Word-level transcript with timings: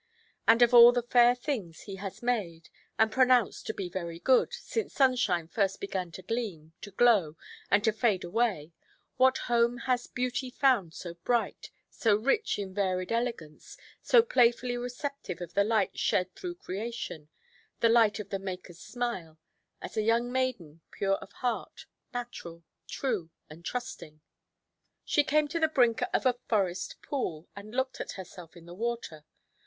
And 0.47 0.63
of 0.63 0.73
all 0.73 0.91
the 0.91 1.03
fair 1.03 1.35
things 1.35 1.81
He 1.81 1.97
has 1.97 2.23
made, 2.23 2.69
and 2.97 3.11
pronounced 3.11 3.67
to 3.67 3.73
be 3.75 3.87
very 3.87 4.17
good, 4.17 4.51
since 4.51 4.95
sunshine 4.95 5.47
first 5.47 5.79
began 5.79 6.11
to 6.13 6.23
gleam, 6.23 6.73
to 6.81 6.89
glow, 6.89 7.35
and 7.69 7.83
to 7.83 7.91
fade 7.93 8.23
away, 8.23 8.73
what 9.17 9.37
home 9.47 9.77
has 9.85 10.07
beauty 10.07 10.49
found 10.49 10.95
so 10.95 11.13
bright, 11.23 11.69
so 11.91 12.15
rich 12.15 12.57
in 12.57 12.73
varied 12.73 13.11
elegance, 13.11 13.77
so 14.01 14.23
playfully 14.23 14.75
receptive 14.75 15.39
of 15.39 15.53
the 15.53 15.63
light 15.63 15.99
shed 15.99 16.33
through 16.33 16.55
creation—the 16.55 17.29
light 17.87 18.19
of 18.19 18.29
the 18.31 18.39
Makerʼs 18.39 18.77
smile—as 18.77 19.97
a 19.97 20.01
young 20.01 20.31
maiden, 20.31 20.81
pure 20.89 21.17
of 21.17 21.31
heart, 21.31 21.85
natural, 22.11 22.63
true, 22.87 23.29
and 23.51 23.63
trusting? 23.63 24.21
She 25.05 25.23
came 25.23 25.47
to 25.49 25.59
the 25.59 25.67
brink 25.67 26.01
of 26.11 26.25
a 26.25 26.39
forest 26.47 26.95
pool, 27.03 27.47
and 27.55 27.75
looked 27.75 28.01
at 28.01 28.13
herself 28.13 28.57
in 28.57 28.65
the 28.65 28.73
water. 28.73 29.25